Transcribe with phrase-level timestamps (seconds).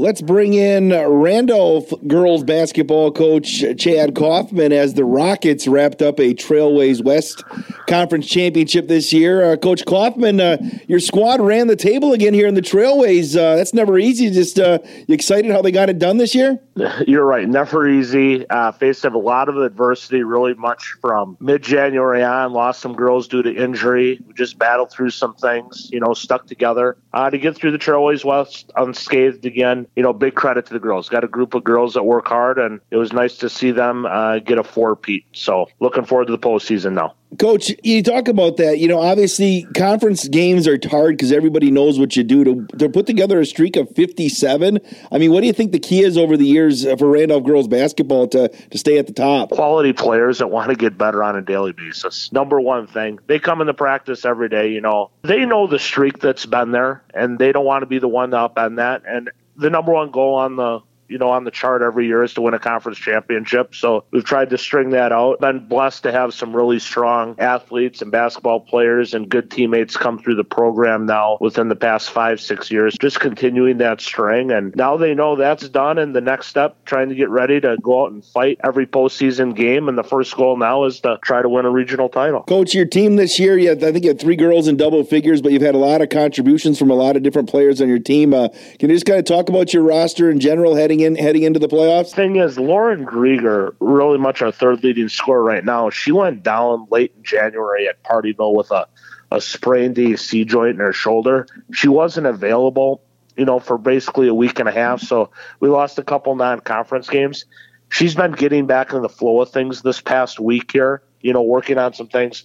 [0.00, 6.32] Let's bring in Randolph girls basketball coach Chad Kaufman as the Rockets wrapped up a
[6.32, 7.44] Trailways West
[7.86, 9.52] Conference Championship this year.
[9.52, 10.56] Uh, coach Kaufman, uh,
[10.88, 13.36] your squad ran the table again here in the Trailways.
[13.36, 14.30] Uh, that's never easy.
[14.30, 16.58] Just uh, excited how they got it done this year?
[17.06, 17.46] You're right.
[17.46, 18.48] Never easy.
[18.48, 22.54] Uh, faced a lot of adversity, really much from mid January on.
[22.54, 24.18] Lost some girls due to injury.
[24.26, 27.78] We just battled through some things, you know, stuck together uh, to get through the
[27.78, 29.86] Trailways West unscathed again.
[29.96, 31.08] You know, big credit to the girls.
[31.08, 34.06] Got a group of girls that work hard, and it was nice to see them
[34.06, 35.26] uh, get a four-peat.
[35.32, 37.14] So looking forward to the postseason now.
[37.38, 38.80] Coach, you talk about that.
[38.80, 42.42] You know, obviously, conference games are hard because everybody knows what you do.
[42.44, 44.80] To, to put together a streak of 57,
[45.12, 47.68] I mean, what do you think the key is over the years for Randolph girls
[47.68, 49.50] basketball to, to stay at the top?
[49.50, 52.32] Quality players that want to get better on a daily basis.
[52.32, 54.72] Number one thing, they come into practice every day.
[54.72, 58.00] You know, they know the streak that's been there, and they don't want to be
[58.00, 59.02] the one to upend that.
[59.06, 62.34] And the number one goal on the you know, on the chart every year is
[62.34, 63.74] to win a conference championship.
[63.74, 65.40] So we've tried to string that out.
[65.40, 70.18] Been blessed to have some really strong athletes and basketball players and good teammates come
[70.18, 74.52] through the program now within the past five, six years, just continuing that string.
[74.52, 75.98] And now they know that's done.
[75.98, 79.56] And the next step, trying to get ready to go out and fight every postseason
[79.56, 79.88] game.
[79.88, 82.44] And the first goal now is to try to win a regional title.
[82.44, 85.02] Coach, your team this year, you had, I think you had three girls in double
[85.02, 87.88] figures, but you've had a lot of contributions from a lot of different players on
[87.88, 88.32] your team.
[88.32, 88.48] Uh,
[88.78, 91.58] can you just kind of talk about your roster in general heading in heading into
[91.58, 92.14] the playoffs?
[92.14, 95.90] Thing is, Lauren Grieger, really much our third leading scorer right now.
[95.90, 98.86] She went down late in January at Pardeeville with a
[99.30, 101.46] a sprained AC joint in her shoulder.
[101.72, 103.02] She wasn't available,
[103.36, 105.00] you know, for basically a week and a half.
[105.00, 107.44] So we lost a couple non-conference games.
[107.90, 111.02] She's been getting back in the flow of things this past week here.
[111.20, 112.44] You know, working on some things,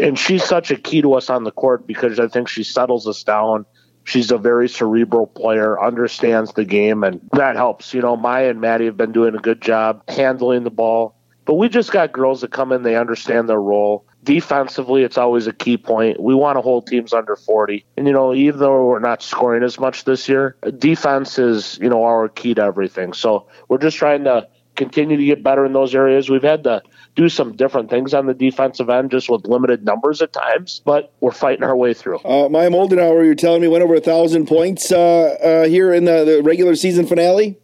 [0.00, 3.08] and she's such a key to us on the court because I think she settles
[3.08, 3.64] us down
[4.04, 7.94] she's a very cerebral player, understands the game, and that helps.
[7.94, 11.16] You know, Maya and Maddie have been doing a good job handling the ball.
[11.44, 14.06] But we just got girls that come in, they understand their role.
[14.22, 16.20] Defensively, it's always a key point.
[16.20, 17.84] We want to hold teams under 40.
[17.96, 21.88] And, you know, even though we're not scoring as much this year, defense is, you
[21.88, 23.12] know, our key to everything.
[23.12, 24.46] So we're just trying to
[24.76, 26.30] continue to get better in those areas.
[26.30, 26.82] We've had to
[27.14, 31.12] do some different things on the defensive end just with limited numbers at times, but
[31.20, 32.18] we're fighting our way through.
[32.24, 36.04] Uh, Maya Moldenauer, you're telling me, went over a thousand points uh, uh, here in
[36.04, 37.58] the, the regular season finale?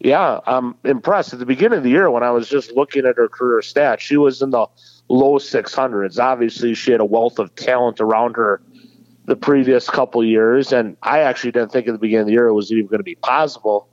[0.00, 1.34] Yeah, I'm impressed.
[1.34, 4.00] At the beginning of the year, when I was just looking at her career stats,
[4.00, 4.66] she was in the
[5.08, 6.18] low 600s.
[6.18, 8.62] Obviously, she had a wealth of talent around her
[9.26, 12.48] the previous couple years, and I actually didn't think at the beginning of the year
[12.48, 13.89] it was even going to be possible.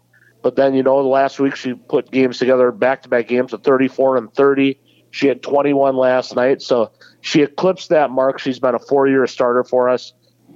[0.47, 3.51] But then, you know, the last week she put games together, back to back games
[3.51, 4.79] of 34 and 30.
[5.11, 6.61] She had 21 last night.
[6.61, 8.39] So she eclipsed that mark.
[8.39, 10.13] She's been a four year starter for us.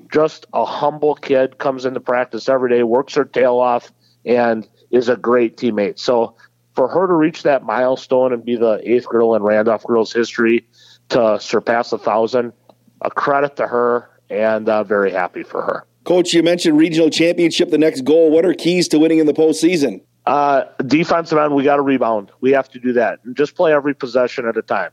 [0.09, 3.91] Just a humble kid, comes into practice every day, works her tail off,
[4.23, 5.99] and is a great teammate.
[5.99, 6.37] So
[6.73, 10.65] for her to reach that milestone and be the eighth girl in Randolph girls history
[11.09, 12.53] to surpass a thousand,
[13.01, 15.85] a credit to her and uh, very happy for her.
[16.03, 18.31] Coach, you mentioned regional championship, the next goal.
[18.31, 20.01] What are keys to winning in the postseason?
[20.25, 22.31] Uh, defensive end, we got to rebound.
[22.41, 23.19] We have to do that.
[23.33, 24.91] Just play every possession at a time.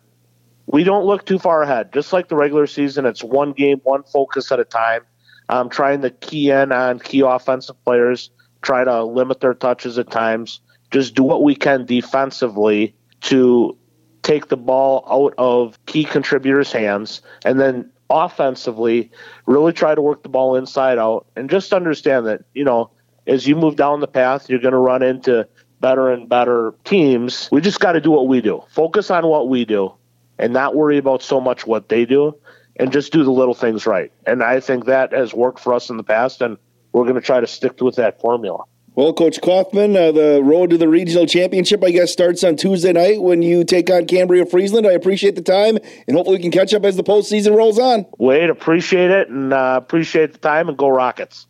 [0.67, 1.93] We don't look too far ahead.
[1.93, 5.03] Just like the regular season, it's one game, one focus at a time.
[5.49, 8.31] Um, trying to key in on key offensive players,
[8.61, 10.61] try to limit their touches at times.
[10.91, 13.77] Just do what we can defensively to
[14.23, 19.11] take the ball out of key contributors' hands, and then offensively,
[19.47, 22.91] really try to work the ball inside out, and just understand that you know
[23.27, 25.47] as you move down the path, you're going to run into
[25.81, 27.49] better and better teams.
[27.53, 28.63] We just got to do what we do.
[28.71, 29.93] Focus on what we do
[30.39, 32.35] and not worry about so much what they do
[32.77, 34.13] and just do the little things right.
[34.27, 36.57] And I think that has worked for us in the past, and
[36.93, 38.65] we're going to try to stick with that formula.
[38.99, 42.93] Well, Coach Kaufman, uh, the road to the regional championship, I guess, starts on Tuesday
[42.93, 44.89] night when you take on Cambria Friesland.
[44.89, 45.79] I appreciate the time,
[46.09, 48.07] and hopefully we can catch up as the postseason rolls on.
[48.19, 51.47] Wade, appreciate it, and uh, appreciate the time, and go Rockets.